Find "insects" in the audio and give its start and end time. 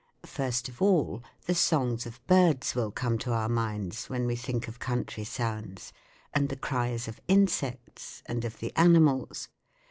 7.27-8.23